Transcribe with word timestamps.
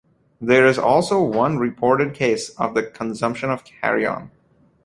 There 0.41 0.65
is 0.65 0.79
also 0.79 1.21
one 1.21 1.59
reported 1.59 2.15
case 2.15 2.49
of 2.57 2.73
the 2.73 2.81
consumption 2.81 3.51
of 3.51 3.63
carrion. 3.63 4.31